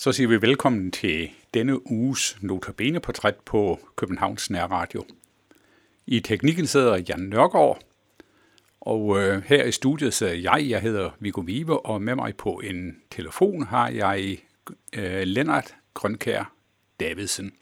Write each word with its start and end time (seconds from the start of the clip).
Så 0.00 0.12
siger 0.12 0.28
vi 0.28 0.42
velkommen 0.42 0.90
til 0.90 1.30
denne 1.54 1.90
uges 1.90 2.38
Notabene-portræt 2.40 3.34
på 3.44 3.78
Københavns 3.96 4.50
Nærradio. 4.50 5.04
I 6.06 6.20
teknikken 6.20 6.66
sidder 6.66 7.02
Jan 7.08 7.20
Nørgaard, 7.20 7.78
og 8.80 9.18
øh, 9.18 9.42
her 9.42 9.64
i 9.64 9.72
studiet 9.72 10.14
sidder 10.14 10.32
jeg, 10.32 10.66
jeg 10.68 10.80
hedder 10.80 11.10
Viggo 11.20 11.40
Vive, 11.40 11.86
og 11.86 12.02
med 12.02 12.14
mig 12.14 12.36
på 12.36 12.60
en 12.64 12.96
telefon 13.10 13.62
har 13.62 13.88
jeg 13.88 14.38
øh, 14.92 15.22
Lennart 15.22 15.74
Grønkær 15.94 16.52
Davidsen. 17.00 17.52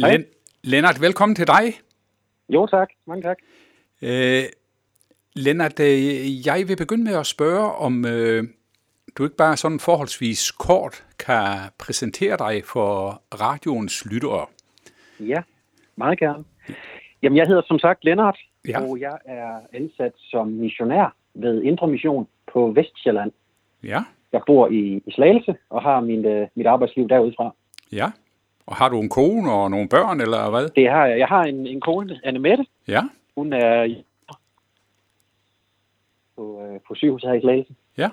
Ja, 0.00 0.16
Len- 0.16 0.24
Lennart, 0.64 1.00
velkommen 1.00 1.36
til 1.36 1.46
dig. 1.46 1.64
Jo 2.48 2.66
tak, 2.66 2.88
mange 3.06 3.22
tak. 3.22 3.36
Øh, 4.02 4.42
Lennart, 5.36 5.80
øh, 5.80 6.46
jeg 6.46 6.64
vil 6.68 6.76
begynde 6.76 7.04
med 7.04 7.14
at 7.14 7.26
spørge, 7.26 7.72
om 7.72 8.04
øh, 8.06 8.44
du 9.18 9.24
ikke 9.24 9.36
bare 9.36 9.56
sådan 9.56 9.80
forholdsvis 9.80 10.50
kort 10.50 11.04
kan 11.18 11.44
præsentere 11.78 12.36
dig 12.36 12.62
for 12.64 13.22
radioens 13.40 14.04
lyttere. 14.10 14.46
Ja, 15.20 15.42
meget 15.96 16.18
gerne. 16.18 16.44
Jamen, 17.22 17.36
jeg 17.36 17.46
hedder 17.46 17.62
som 17.66 17.78
sagt 17.78 18.04
Lennart, 18.04 18.38
Ja. 18.68 18.80
og 18.82 19.00
jeg 19.00 19.18
er 19.24 19.60
ansat 19.72 20.12
som 20.18 20.46
missionær 20.48 21.14
ved 21.34 21.62
Indre 21.62 21.88
Mission 21.88 22.26
på 22.52 22.72
Vestjylland. 22.72 23.32
Ja, 23.82 24.00
Jeg 24.32 24.40
bor 24.46 24.68
i, 24.68 25.02
i 25.06 25.10
Slagelse 25.12 25.54
og 25.70 25.82
har 25.82 26.00
min, 26.00 26.24
øh, 26.24 26.48
mit 26.54 26.66
arbejdsliv 26.66 27.08
derudfra. 27.08 27.54
ja. 27.92 28.10
Og 28.66 28.76
har 28.76 28.88
du 28.88 29.00
en 29.00 29.08
kone 29.08 29.52
og 29.52 29.70
nogle 29.70 29.88
børn, 29.88 30.20
eller 30.20 30.50
hvad? 30.50 30.68
Det 30.68 30.90
har 30.90 31.06
jeg. 31.06 31.18
Jeg 31.18 31.26
har 31.28 31.42
en, 31.42 31.66
en 31.66 31.80
kone, 31.80 32.20
Anne 32.24 32.38
Mette. 32.38 32.66
Ja, 32.88 33.02
Hun 33.36 33.52
er 33.52 33.94
på, 36.36 36.62
øh, 36.64 36.80
på 36.88 36.94
sygehuset 36.94 37.30
her 37.30 37.36
i 37.36 37.40
Slagelse. 37.40 37.74
ja. 37.96 38.08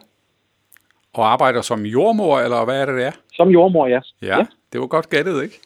Og 1.14 1.32
arbejder 1.32 1.62
som 1.62 1.86
jordmor, 1.86 2.40
eller 2.40 2.66
hvad 2.66 2.82
er 2.82 2.86
det, 2.86 2.96
det 2.96 3.06
er? 3.06 3.12
Som 3.34 3.50
jordmor, 3.50 3.88
ja. 3.88 4.00
Ja, 4.22 4.38
ja. 4.38 4.46
det 4.74 4.82
var 4.82 4.88
godt 4.88 5.10
gættet, 5.10 5.44
ikke? 5.44 5.60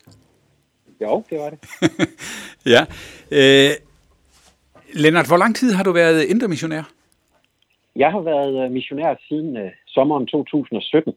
Jo, 1.02 1.24
det 1.30 1.40
var 1.40 1.50
det. 1.50 1.60
Ja. 2.74 2.82
Øh, 3.32 3.70
Lennart, 4.94 5.28
hvor 5.28 5.38
lang 5.38 5.56
tid 5.56 5.74
har 5.74 5.84
du 5.84 5.92
været 5.92 6.24
intermissionær? 6.24 6.92
Jeg 7.96 8.12
har 8.12 8.20
været 8.20 8.66
øh, 8.66 8.72
missionær 8.72 9.16
siden 9.28 9.58
øh, 9.58 9.72
sommeren 9.88 10.28
2017, 10.28 11.14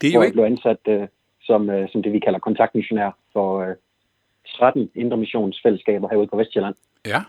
Det 0.00 0.08
er 0.08 0.12
jo 0.12 0.20
jeg 0.20 0.26
ikke... 0.26 0.34
blev 0.34 0.44
ansat 0.44 0.78
øh, 0.88 1.08
som, 1.46 1.70
øh, 1.70 1.88
som 1.92 2.02
det, 2.02 2.12
vi 2.12 2.18
kalder 2.18 2.38
kontaktmissionær 2.38 3.10
for 3.32 3.60
øh, 3.60 3.74
13 4.56 4.90
Indre 4.94 5.16
Missionsfællesskaber 5.16 6.08
herude 6.08 6.26
på 6.26 6.36
Vestjylland. 6.36 6.74
Ja. 7.06 7.20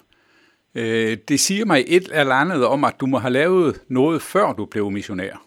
Øh, 0.75 1.17
det 1.27 1.39
siger 1.39 1.65
mig 1.65 1.79
et 1.87 2.07
eller 2.13 2.35
andet 2.35 2.65
om, 2.67 2.83
at 2.83 2.95
du 2.99 3.05
må 3.05 3.17
have 3.17 3.33
lavet 3.33 3.81
noget, 3.87 4.21
før 4.21 4.53
du 4.53 4.65
blev 4.65 4.91
missionær. 4.91 5.41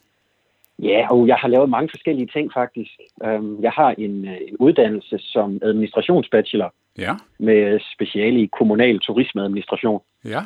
Ja, 0.78 1.06
og 1.10 1.26
jeg 1.26 1.36
har 1.36 1.48
lavet 1.48 1.70
mange 1.70 1.88
forskellige 1.92 2.26
ting 2.32 2.52
faktisk. 2.52 2.90
Øhm, 3.24 3.62
Jeg 3.62 3.70
har 3.70 3.94
en, 3.98 4.24
øh, 4.28 4.36
en 4.48 4.56
uddannelse 4.56 5.18
som 5.18 5.58
administrationsbachelor 5.62 6.74
Ja, 6.98 7.14
med 7.38 7.80
speciale 7.94 8.40
i 8.40 8.46
kommunal 8.58 8.98
turismeadministration. 9.00 10.00
ja, 10.24 10.40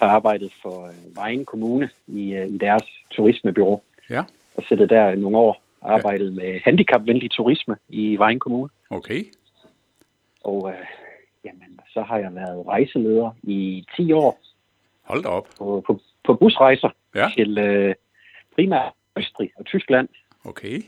Har 0.00 0.06
arbejdet 0.08 0.52
for 0.62 0.86
øh, 0.86 1.16
Vejen 1.16 1.44
Kommune 1.44 1.88
i, 2.06 2.32
øh, 2.34 2.46
i 2.46 2.58
deres 2.58 2.82
turismebyrå 3.10 3.82
ja. 4.10 4.22
og 4.56 4.62
siddet 4.68 4.90
der 4.90 5.14
nogle 5.14 5.38
år 5.38 5.62
arbejdet 5.84 6.32
med 6.32 6.60
handicapvenlig 6.64 7.30
turisme 7.30 7.76
i 7.88 8.16
Vejen 8.16 8.38
Kommune. 8.40 8.68
Okay. 8.90 9.24
Og 10.44 10.70
øh, 10.70 10.86
jamen, 11.44 11.80
så 11.92 12.02
har 12.02 12.18
jeg 12.18 12.34
været 12.34 12.66
rejseleder 12.66 13.30
i 13.42 13.84
10 13.96 14.12
år 14.12 14.40
Hold 15.02 15.22
da 15.22 15.28
op. 15.28 15.48
på, 15.58 15.82
på, 15.86 16.00
på 16.24 16.34
busrejser 16.34 16.88
Ja. 17.14 17.28
til 17.36 17.58
øh, 17.58 17.94
primært 18.54 18.92
Østrig 19.18 19.50
og 19.56 19.64
Tyskland. 19.66 20.08
Okay. 20.44 20.82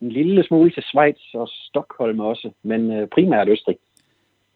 en 0.00 0.08
lille 0.12 0.44
smule 0.44 0.70
til 0.70 0.82
Schweiz 0.82 1.16
og 1.34 1.48
Stockholm 1.48 2.20
også, 2.20 2.50
men 2.62 2.92
øh, 2.92 3.08
primært 3.08 3.48
Østrig. 3.48 3.76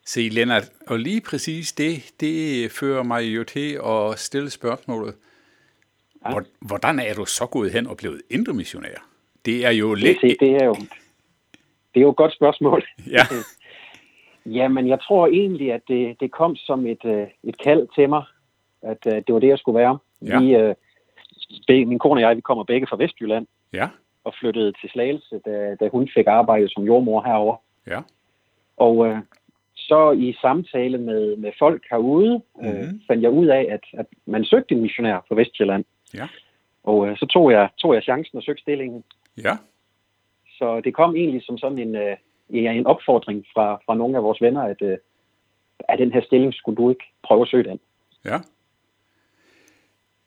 Se, 0.07 0.21
Lennart, 0.21 0.71
og 0.87 0.99
lige 0.99 1.21
præcis 1.21 1.73
det, 1.73 2.13
det 2.21 2.71
fører 2.73 3.03
mig 3.03 3.23
jo 3.23 3.45
til 3.45 3.79
at 3.87 4.19
stille 4.19 4.51
spørgsmålet. 4.51 5.15
Ja. 6.27 6.35
Hvordan 6.61 6.99
er 6.99 7.15
du 7.15 7.25
så 7.25 7.47
gået 7.47 7.73
hen 7.73 7.87
og 7.87 7.97
blevet 7.97 8.23
indre 8.31 8.53
missionær? 8.55 9.09
Det 9.45 9.67
er 9.67 9.71
jo 9.71 9.95
lidt... 9.95 10.19
Det, 10.23 10.37
det, 10.41 10.51
er 10.51 10.65
jo, 10.65 10.75
det 11.95 11.97
er 11.97 12.01
jo 12.01 12.11
et 12.11 12.17
godt 12.17 12.35
spørgsmål. 12.35 12.85
Ja. 13.11 13.23
Jamen, 14.59 14.89
jeg 14.89 14.99
tror 15.01 15.27
egentlig, 15.27 15.73
at 15.73 15.81
det, 15.89 16.21
det 16.21 16.31
kom 16.31 16.57
som 16.57 16.87
et, 16.87 17.05
øh, 17.05 17.27
et 17.45 17.59
kald 17.59 17.89
til 17.95 18.09
mig, 18.09 18.23
at 18.83 19.07
uh, 19.07 19.13
det 19.13 19.35
var 19.35 19.39
det, 19.39 19.49
jeg 19.49 19.59
skulle 19.59 19.79
være. 19.79 19.99
Ja. 20.23 20.41
Vi, 20.41 20.75
be, 21.67 21.85
min 21.85 21.99
kone 21.99 22.19
og 22.19 22.21
jeg, 22.21 22.37
vi 22.37 22.41
kommer 22.41 22.65
begge 22.65 22.87
fra 22.87 22.97
Vestjylland. 22.97 23.47
Ja. 23.73 23.89
Og 24.25 24.35
flyttede 24.41 24.73
til 24.81 24.91
Slagelse, 24.91 25.41
da, 25.45 25.77
da 25.81 25.89
hun 25.89 26.09
fik 26.15 26.27
arbejde 26.27 26.69
som 26.69 26.85
jordmor 26.85 27.23
herover. 27.23 27.57
Ja. 27.87 28.01
Og 28.77 28.97
uh, 28.97 29.19
så 29.75 30.11
i 30.11 30.37
samtale 30.41 30.99
med, 30.99 31.37
med 31.37 31.53
folk 31.59 31.83
herude, 31.91 32.43
mm-hmm. 32.63 33.01
fandt 33.07 33.23
jeg 33.23 33.31
ud 33.31 33.47
af, 33.47 33.67
at, 33.71 34.01
at 34.01 34.07
man 34.27 34.45
søgte 34.45 34.75
en 34.75 34.81
missionær 34.81 35.25
på 35.29 35.35
Vestjylland. 35.35 35.85
Ja. 36.15 36.29
Og 36.85 36.99
uh, 36.99 37.17
så 37.17 37.27
tog 37.27 37.51
jeg, 37.51 37.69
tog 37.79 37.95
jeg 37.95 38.03
chancen 38.03 38.39
og 38.39 38.43
søgte 38.43 38.63
stillingen. 38.63 39.05
Ja. 39.37 39.57
Så 40.59 40.81
det 40.81 40.95
kom 40.95 41.17
egentlig 41.17 41.43
som 41.45 41.59
sådan 41.59 41.79
en, 41.79 41.95
uh, 41.95 42.17
en 42.49 42.87
opfordring 42.87 43.47
fra, 43.55 43.81
fra 43.87 43.95
nogle 43.95 44.17
af 44.17 44.23
vores 44.23 44.41
venner, 44.41 44.63
at, 44.63 44.83
uh, 44.83 44.97
at 45.89 45.99
den 45.99 46.13
her 46.13 46.23
stilling 46.23 46.55
skulle 46.55 46.77
du 46.77 46.91
ikke 46.91 47.05
prøve 47.23 47.43
at 47.43 47.49
søge 47.49 47.65
den. 47.65 47.81
Ja. 48.25 48.37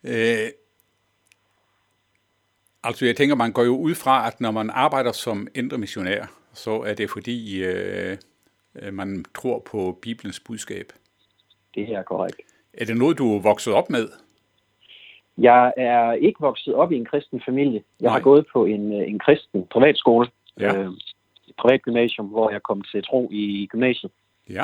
Øh, 0.04 0.50
altså 2.84 3.06
jeg 3.06 3.16
tænker, 3.16 3.36
man 3.36 3.52
går 3.52 3.64
jo 3.64 3.78
ud 3.78 3.96
fra, 3.96 4.28
at 4.28 4.42
når 4.42 4.52
man 4.52 4.70
arbejder 4.70 5.12
som 5.12 5.48
indre 5.56 5.78
missionær, 5.78 6.26
så 6.54 6.82
er 6.82 6.94
det 6.94 7.10
fordi, 7.10 7.64
øh, 7.64 8.18
man 8.92 9.26
tror 9.36 9.60
på 9.60 10.00
Bibelens 10.02 10.40
budskab. 10.40 10.86
Det 11.76 11.90
er 11.94 12.04
korrekt. 12.04 12.42
Er 12.74 12.86
det 12.86 12.98
noget, 12.98 13.18
du 13.18 13.36
er 13.36 13.42
vokset 13.42 13.74
op 13.74 13.90
med? 13.90 14.10
Jeg 15.38 15.74
er 15.78 16.14
ikke 16.14 16.38
vokset 16.40 16.74
op 16.74 16.92
i 16.92 16.96
en 16.98 17.06
kristen 17.06 17.42
familie. 17.46 17.84
Jeg 18.02 18.08
Nej. 18.08 18.14
har 18.14 18.20
gået 18.20 18.46
på 18.54 18.66
en, 18.66 18.92
en 18.92 19.20
kristen 19.20 19.66
privatskole, 19.72 20.28
Ja. 20.60 20.78
øh, 20.78 20.90
et 21.48 21.56
privat 21.58 21.82
gymnasium, 21.82 22.26
hvor 22.28 22.50
jeg 22.52 22.64
kom 22.64 22.82
til 22.82 23.04
tro 23.04 23.30
i 23.32 23.68
gymnasiet. 23.72 24.12
Ja. 24.50 24.64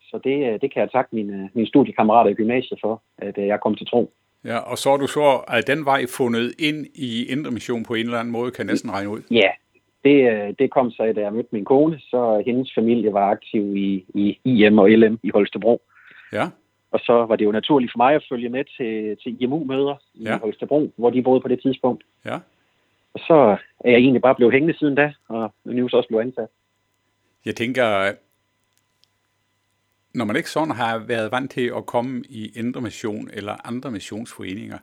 Så 0.00 0.20
det, 0.24 0.52
øh, 0.52 0.60
det 0.60 0.72
kan 0.72 0.80
jeg 0.82 0.90
takke 0.92 1.14
mine, 1.16 1.50
mine 1.54 1.68
studiekammerater 1.68 2.30
i 2.30 2.34
gymnasiet 2.34 2.78
for, 2.80 3.02
at 3.18 3.38
øh, 3.38 3.46
jeg 3.46 3.60
kom 3.60 3.74
til 3.74 3.86
tro. 3.86 4.12
Ja, 4.44 4.58
og 4.58 4.78
så 4.78 4.90
har 4.90 4.96
du 4.96 5.06
så 5.06 5.44
at 5.48 5.66
den 5.66 5.84
vej 5.84 6.06
fundet 6.16 6.54
ind 6.58 6.86
i 6.94 7.26
Indre 7.32 7.50
Mission 7.50 7.82
på 7.84 7.94
en 7.94 8.04
eller 8.06 8.18
anden 8.18 8.32
måde, 8.32 8.50
kan 8.50 8.66
næsten 8.66 8.90
regne 8.90 9.10
ud. 9.10 9.20
Ja, 9.30 9.50
det, 10.04 10.30
øh, 10.32 10.54
det 10.58 10.70
kom 10.70 10.90
så, 10.90 11.12
da 11.16 11.20
jeg 11.20 11.32
mødte 11.32 11.48
min 11.52 11.64
kone, 11.64 11.98
så 12.00 12.42
hendes 12.46 12.74
familie 12.74 13.12
var 13.12 13.30
aktiv 13.30 13.76
i, 13.76 14.04
i 14.14 14.38
IM 14.44 14.78
og 14.78 14.90
LM 14.90 15.18
i 15.22 15.30
Holstebro. 15.34 15.82
Ja, 16.32 16.46
Og 16.96 17.00
så 17.08 17.12
var 17.28 17.36
det 17.36 17.44
jo 17.44 17.52
naturligt 17.52 17.92
for 17.92 17.98
mig 18.04 18.14
at 18.14 18.24
følge 18.28 18.48
med 18.48 18.64
til, 18.76 19.16
til 19.22 19.42
IMU-møder 19.42 19.96
i 20.14 20.22
Ja. 20.22 20.38
Holstebro, 20.38 20.92
hvor 20.96 21.10
de 21.10 21.22
boede 21.22 21.40
på 21.40 21.48
det 21.48 21.60
tidspunkt. 21.62 22.04
ja. 22.24 22.38
Og 23.14 23.20
så 23.28 23.56
er 23.84 23.90
jeg 23.90 23.98
egentlig 23.98 24.22
bare 24.22 24.34
blevet 24.34 24.52
hængende 24.52 24.78
siden 24.78 24.94
da, 24.94 25.12
og 25.28 25.52
nu 25.64 25.88
så 25.88 25.96
også 25.96 26.08
blevet 26.08 26.22
ansat. 26.22 26.48
Jeg 27.44 27.56
tænker, 27.56 28.12
når 30.14 30.24
man 30.24 30.36
ikke 30.36 30.50
sådan 30.50 30.70
har 30.70 30.98
været 30.98 31.32
vant 31.32 31.50
til 31.50 31.72
at 31.76 31.86
komme 31.86 32.22
i 32.28 32.52
Indre 32.56 32.80
Mission 32.80 33.30
eller 33.32 33.66
andre 33.68 33.90
missionsforeninger, 33.90 34.78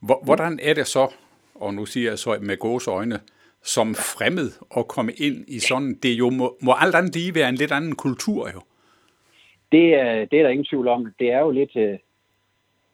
hvor, 0.00 0.20
hvordan 0.24 0.58
er 0.62 0.74
det 0.74 0.86
så, 0.86 1.12
og 1.54 1.74
nu 1.74 1.86
siger 1.86 2.10
jeg 2.10 2.18
så 2.18 2.38
med 2.40 2.56
gås 2.56 2.86
øjne, 2.86 3.20
som 3.64 3.94
fremmed 3.94 4.50
at 4.76 4.88
komme 4.88 5.12
ind 5.12 5.44
i 5.48 5.58
sådan, 5.58 5.94
det 6.02 6.12
jo 6.18 6.30
må, 6.30 6.56
må 6.62 6.72
alt 6.78 6.94
andet 6.94 7.14
lige 7.14 7.34
være 7.34 7.48
en 7.48 7.54
lidt 7.54 7.72
anden 7.72 7.94
kultur 7.94 8.50
jo. 8.54 8.60
Det, 9.72 9.94
er- 9.94 10.24
det 10.24 10.38
er 10.38 10.42
der 10.42 10.48
ingen 10.50 10.64
tvivl 10.64 10.88
om. 10.88 11.14
Det 11.18 11.32
er 11.32 11.40
jo 11.40 11.50
lidt, 11.50 11.76
øh, 11.76 11.82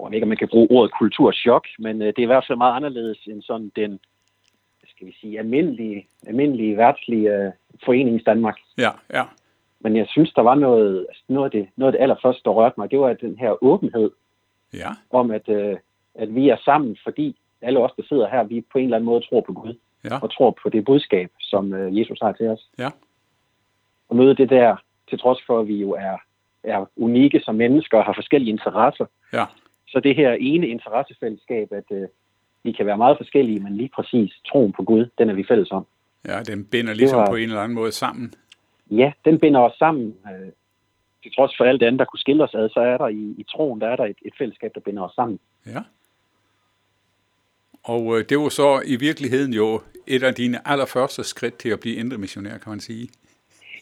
jeg 0.00 0.10
ved 0.10 0.14
ikke, 0.14 0.24
om 0.24 0.28
man 0.28 0.36
kan 0.36 0.48
bruge 0.48 0.68
ordet 0.70 0.92
kulturschok, 0.98 1.66
men 1.78 2.02
øh, 2.02 2.06
det 2.06 2.18
er 2.18 2.22
i 2.22 2.32
hvert 2.34 2.44
fald 2.46 2.58
meget 2.58 2.76
anderledes 2.76 3.18
end 3.26 3.42
sådan 3.42 3.72
den, 3.76 4.00
skal 4.88 5.06
vi 5.06 5.16
sige, 5.20 5.38
almindelige, 5.38 6.06
almindelige 6.26 6.76
værtslige 6.76 7.36
øh, 7.36 7.52
forenings 7.84 8.24
Danmark. 8.24 8.56
Ja, 8.78 8.90
ja, 9.12 9.22
Men 9.80 9.96
jeg 9.96 10.06
synes, 10.08 10.32
der 10.32 10.42
var 10.42 10.54
noget, 10.54 11.06
altså 11.08 11.22
noget, 11.28 11.44
af 11.44 11.50
det, 11.50 11.68
noget 11.76 11.92
af 11.92 11.98
det 11.98 12.02
allerførste, 12.02 12.42
der 12.44 12.50
rørte 12.50 12.74
mig, 12.78 12.90
det 12.90 12.98
var 12.98 13.12
den 13.12 13.38
her 13.38 13.64
åbenhed 13.64 14.10
ja, 14.74 14.88
om, 15.10 15.30
at, 15.30 15.48
øh, 15.48 15.76
at 16.14 16.34
vi 16.34 16.48
er 16.48 16.56
sammen, 16.64 16.96
fordi 17.02 17.36
alle 17.62 17.78
os, 17.80 17.92
der 17.96 18.02
sidder 18.08 18.28
her, 18.28 18.42
vi 18.42 18.64
på 18.72 18.78
en 18.78 18.84
eller 18.84 18.96
anden 18.96 19.06
måde 19.06 19.20
tror 19.28 19.40
på 19.40 19.52
Gud, 19.52 19.74
ja, 20.04 20.18
og 20.22 20.32
tror 20.34 20.50
på 20.62 20.68
det 20.68 20.84
budskab, 20.84 21.30
som 21.40 21.74
øh, 21.74 21.98
Jesus 21.98 22.18
har 22.22 22.32
til 22.32 22.48
os. 22.48 22.68
ja, 22.78 22.90
Og 24.08 24.16
møde 24.16 24.34
det 24.34 24.50
der, 24.50 24.76
til 25.08 25.18
trods 25.18 25.38
for, 25.46 25.60
at 25.60 25.68
vi 25.68 25.76
jo 25.76 25.90
er, 25.90 26.16
er 26.64 26.90
unikke 26.96 27.40
som 27.40 27.54
mennesker 27.54 27.98
og 27.98 28.04
har 28.04 28.12
forskellige 28.12 28.50
interesser, 28.50 29.06
ja, 29.32 29.44
så 29.88 30.00
det 30.00 30.16
her 30.16 30.32
ene 30.40 30.68
interessefællesskab, 30.68 31.72
at 31.72 31.84
øh, 31.92 32.08
vi 32.64 32.72
kan 32.72 32.86
være 32.86 32.96
meget 32.98 33.16
forskellige, 33.16 33.60
men 33.60 33.76
lige 33.76 33.90
præcis 33.96 34.32
troen 34.48 34.72
på 34.72 34.82
Gud, 34.82 35.06
den 35.18 35.30
er 35.30 35.34
vi 35.34 35.44
fælles 35.48 35.70
om. 35.70 35.86
ja, 36.28 36.42
den 36.42 36.64
binder 36.64 36.94
ligesom 36.94 37.18
var- 37.18 37.26
på 37.30 37.34
en 37.36 37.42
eller 37.48 37.60
anden 37.60 37.74
måde 37.74 37.92
sammen. 37.92 38.34
Ja, 38.90 39.12
den 39.24 39.38
binder 39.38 39.60
os 39.60 39.72
sammen. 39.78 40.14
Øh, 40.26 40.52
til 41.22 41.32
trods 41.34 41.56
for 41.56 41.64
alt 41.64 41.80
det 41.80 41.86
andet, 41.86 41.98
der 41.98 42.04
kunne 42.04 42.20
skille 42.20 42.44
os 42.44 42.54
ad, 42.54 42.68
så 42.68 42.80
er 42.80 42.98
der 42.98 43.08
i, 43.08 43.34
i 43.38 43.44
troen, 43.50 43.80
der 43.80 43.88
er 43.88 43.96
der 43.96 44.04
et, 44.04 44.16
et 44.24 44.32
fællesskab, 44.38 44.70
der 44.74 44.80
binder 44.80 45.02
os 45.02 45.12
sammen. 45.14 45.38
Ja. 45.66 45.80
Og 47.84 48.18
øh, 48.18 48.24
det 48.28 48.38
var 48.38 48.48
så 48.48 48.82
i 48.86 48.96
virkeligheden 48.96 49.52
jo 49.52 49.80
et 50.06 50.22
af 50.22 50.34
dine 50.34 50.68
allerførste 50.68 51.24
skridt 51.24 51.54
til 51.58 51.68
at 51.68 51.80
blive 51.80 51.96
indre 51.96 52.18
missionær, 52.18 52.58
kan 52.58 52.70
man 52.70 52.80
sige. 52.80 53.08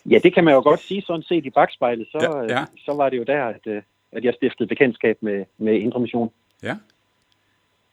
Ja, 0.06 0.18
det 0.18 0.34
kan 0.34 0.44
man 0.44 0.54
jo 0.54 0.60
godt 0.62 0.80
sige 0.80 1.02
sådan 1.02 1.22
set 1.22 1.46
i 1.46 1.50
bagspejlet. 1.50 2.06
Så, 2.12 2.18
Ja, 2.22 2.36
ja, 2.54 2.60
ja. 2.60 2.64
så 2.84 2.92
var 2.94 3.08
det 3.10 3.16
jo 3.18 3.22
der, 3.22 3.44
at, 3.44 3.66
øh, 3.66 3.82
at 4.12 4.24
jeg 4.24 4.34
stiftede 4.36 4.68
bekendtskab 4.68 5.16
med, 5.20 5.44
med 5.58 5.74
Indre 5.74 6.00
Mission. 6.00 6.30
Ja. 6.62 6.76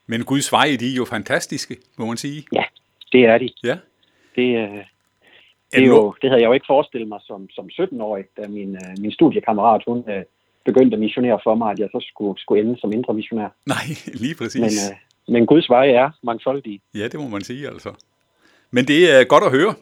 Men 0.08 0.24
Guds 0.24 0.52
veje, 0.52 0.78
de 0.78 0.92
er 0.92 0.96
jo 0.96 1.06
fantastiske, 1.06 1.78
må 1.98 2.06
man 2.06 2.18
sige. 2.18 2.46
Ja, 2.54 2.64
det 3.12 3.26
er 3.26 3.38
de. 3.38 3.50
Ja. 3.64 3.78
Det, 4.36 4.56
øh, 4.58 4.78
Er 4.78 4.84
det, 5.74 5.84
er 5.84 5.88
jo, 5.88 6.16
det 6.22 6.30
havde 6.30 6.42
jeg 6.42 6.48
jo 6.48 6.54
ikke 6.54 6.66
forestillet 6.70 7.08
mig 7.10 7.20
som, 7.24 7.50
som 7.50 7.70
17-årig, 7.82 8.26
da 8.38 8.48
min, 8.48 8.76
øh, 8.76 8.94
min 9.00 9.12
studiekammerat, 9.12 9.84
hun 9.88 10.04
øh, 10.10 10.24
begyndte 10.66 10.96
at 10.96 11.00
missionere 11.00 11.40
for 11.44 11.56
mig, 11.56 11.72
at 11.72 11.80
jeg 11.80 11.90
så 11.92 12.06
skulle, 12.12 12.40
skulle 12.40 12.62
ende 12.64 12.80
som 12.80 12.92
indre 12.92 13.14
missionær. 13.14 13.50
Nej, 13.66 13.86
lige 14.24 14.36
præcis. 14.36 14.62
Men, 14.62 14.70
øh, 14.92 14.98
men 15.34 15.46
Guds 15.46 15.70
veje 15.70 15.92
er 15.92 16.10
mangfoldige. 16.24 16.82
Ja, 16.96 17.04
det 17.08 17.20
må 17.20 17.28
man 17.28 17.42
sige 17.42 17.68
altså. 17.68 17.94
Men 18.72 18.86
det 18.86 19.20
er 19.20 19.24
godt 19.24 19.44
at 19.44 19.52
høre. 19.52 19.74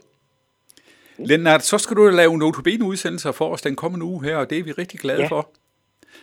Lennart, 1.18 1.64
så 1.64 1.78
skal 1.78 1.98
du 1.98 2.10
lave 2.10 2.38
notabene 2.38 2.86
udsendelser 2.86 3.32
for 3.32 3.50
os 3.54 3.62
den 3.62 3.76
kommende 3.76 4.06
uge 4.06 4.24
her, 4.24 4.38
og 4.38 4.50
det 4.50 4.58
er 4.60 4.64
vi 4.64 4.72
rigtig 4.72 5.00
glade 5.00 5.22
Ja. 5.22 5.28
for. 5.28 5.50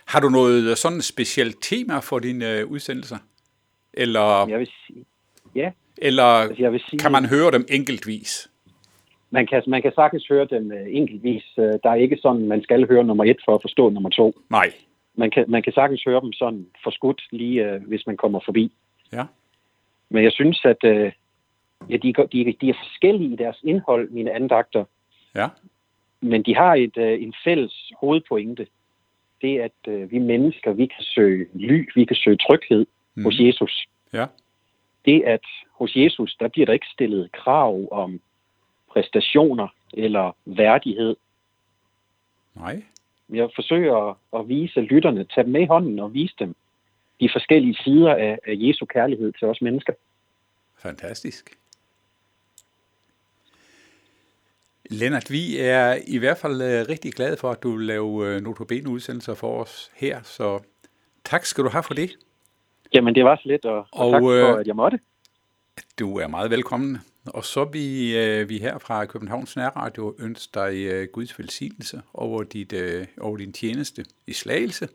Har 0.06 0.20
du 0.20 0.28
noget 0.28 0.78
sådan 0.78 1.02
specielt 1.02 1.56
tema 1.62 1.98
for 1.98 2.18
dine 2.18 2.52
øh, 2.58 2.66
udsendelser? 2.66 3.18
Eller, 3.94 4.48
Jeg 4.48 4.58
vil 4.58 4.68
sige, 4.86 5.04
ja, 5.54 5.70
eller 5.98 6.22
altså 6.24 6.62
jeg 6.62 6.72
vil 6.72 6.82
sige, 6.88 6.98
kan 6.98 7.12
man 7.12 7.24
høre 7.26 7.50
dem 7.50 7.66
enkeltvis? 7.68 8.48
man 9.30 9.46
kan, 9.46 9.62
man 9.66 9.82
kan 9.82 9.92
sagtens 9.94 10.26
høre 10.28 10.46
dem 10.50 10.72
øh, 10.72 10.86
enkeltvis. 10.88 11.42
Øh, 11.58 11.64
Der 11.82 11.90
er 11.90 11.94
ikke 11.94 12.18
sådan, 12.22 12.46
man 12.48 12.62
skal 12.62 12.88
høre 12.88 13.04
nummer 13.04 13.24
et 13.24 13.36
for 13.44 13.54
at 13.54 13.62
forstå 13.62 13.88
nummer 13.90 14.10
to. 14.10 14.34
Nej. 14.50 14.72
Man 15.16 15.30
kan, 15.30 15.44
man 15.48 15.62
kan 15.62 15.72
sagtens 15.72 16.02
høre 16.06 16.20
dem 16.20 16.32
sådan 16.32 16.66
forskudt, 16.84 17.22
lige 17.30 17.64
øh, 17.70 17.82
hvis 17.86 18.06
man 18.06 18.16
kommer 18.16 18.40
forbi. 18.44 18.72
Ja. 19.12 19.24
Men 20.10 20.24
jeg 20.24 20.32
synes, 20.32 20.64
at 20.64 20.84
øh, 20.84 21.12
ja, 21.90 21.96
de, 21.96 22.08
er- 22.18 22.26
de, 22.32 22.54
de 22.60 22.68
er 22.68 22.74
forskellige 22.84 23.32
i 23.32 23.36
deres 23.36 23.56
indhold, 23.62 24.10
mine 24.10 24.32
andagter. 24.32 24.84
Ja. 25.34 25.48
Men 26.20 26.42
de 26.42 26.54
har 26.56 26.74
et, 26.74 26.96
øh, 26.96 27.22
en 27.22 27.34
fælles 27.44 27.92
hovedpointe. 28.00 28.66
Det 29.42 29.52
er, 29.60 29.64
at 29.64 29.88
øh, 29.92 30.10
vi 30.10 30.18
mennesker, 30.18 30.72
vi 30.72 30.86
kan 30.86 31.02
søge 31.04 31.46
ly, 31.54 31.88
vi 31.94 32.04
kan 32.04 32.16
søge 32.16 32.36
tryghed 32.36 32.86
Mm. 33.14 33.24
hos 33.24 33.34
Jesus. 33.40 33.86
Ja. 34.12 34.26
Det, 35.04 35.22
at 35.22 35.44
hos 35.72 35.96
Jesus, 35.96 36.36
der 36.40 36.48
bliver 36.48 36.66
der 36.66 36.72
ikke 36.72 36.86
stillet 36.92 37.32
krav 37.32 37.88
om 37.90 38.20
præstationer 38.90 39.68
eller 39.94 40.36
værdighed. 40.44 41.16
Nej. 42.54 42.82
Jeg 43.28 43.48
forsøger 43.54 43.96
at, 43.96 44.16
at 44.40 44.48
vise 44.48 44.80
lytterne, 44.80 45.24
tage 45.24 45.44
dem 45.44 45.52
med 45.52 45.60
i 45.60 45.66
hånden 45.66 45.98
og 45.98 46.14
vise 46.14 46.34
dem 46.38 46.54
de 47.20 47.28
forskellige 47.32 47.74
sider 47.84 48.14
af, 48.14 48.38
af 48.46 48.54
Jesu 48.56 48.84
kærlighed 48.86 49.32
til 49.32 49.48
os 49.48 49.62
mennesker. 49.62 49.92
Fantastisk. 50.78 51.50
Lennart, 54.90 55.30
vi 55.30 55.58
er 55.58 55.96
i 56.06 56.18
hvert 56.18 56.38
fald 56.38 56.62
øh, 56.62 56.88
rigtig 56.88 57.12
glade 57.12 57.36
for, 57.36 57.50
at 57.50 57.62
du 57.62 57.76
vil 57.76 57.86
lave 57.86 58.26
øh, 58.26 58.40
notabene 58.42 58.88
udsendelser 58.88 59.34
for 59.34 59.62
os 59.62 59.90
her, 59.94 60.22
så 60.22 60.60
tak 61.24 61.44
skal 61.44 61.64
du 61.64 61.68
have 61.68 61.82
for 61.82 61.94
det. 61.94 62.10
Jamen, 62.94 63.14
det 63.14 63.24
var 63.24 63.36
så 63.36 63.42
lidt, 63.44 63.64
og, 63.64 63.86
og, 63.92 64.06
Og, 64.06 64.12
tak 64.12 64.22
for, 64.22 64.54
øh, 64.54 64.60
at 64.60 64.66
jeg 64.66 64.76
måtte. 64.76 64.98
Du 65.98 66.18
er 66.18 66.26
meget 66.26 66.50
velkommen. 66.50 66.98
Og 67.34 67.44
så 67.44 67.64
vi, 67.64 68.14
vi 68.44 68.58
her 68.58 68.78
fra 68.78 69.04
Københavns 69.04 69.56
Nærradio 69.56 70.14
ønsker 70.18 70.66
dig 70.66 71.08
Guds 71.12 71.38
velsignelse 71.38 72.02
over, 72.14 72.42
dit, 72.42 72.74
over 73.20 73.36
din 73.36 73.52
tjeneste 73.52 74.04
i 74.26 74.32
Slagelse. 74.32 74.88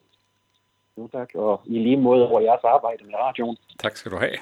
Jo, 0.98 1.08
tak. 1.08 1.30
Og 1.36 1.62
i 1.66 1.80
lige 1.80 1.98
måde 1.98 2.28
over 2.28 2.42
jeres 2.42 2.64
arbejde 2.64 3.06
med 3.06 3.14
radioen. 3.16 3.58
Tak 3.80 3.98
skal 3.98 4.12
du 4.12 4.18
have. 4.18 4.38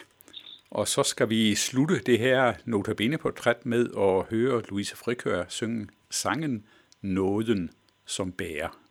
Og 0.76 0.88
så 0.88 1.04
skal 1.04 1.30
vi 1.30 1.56
slutte 1.56 2.00
det 2.06 2.20
her 2.20 2.54
notabene-portræt 2.66 3.66
med 3.66 3.90
at 3.98 4.26
høre 4.30 4.62
Louise 4.70 4.96
Frikør 4.96 5.46
synge 5.48 5.88
sangen 6.12 6.66
Nåden 7.02 7.70
som 8.06 8.32
bærer. 8.32 8.85